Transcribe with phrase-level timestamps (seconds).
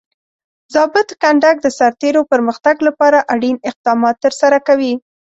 [0.73, 4.93] ضابط کنډک د سرتیرو پرمختګ لپاره اړین اقدامات ترسره کوي.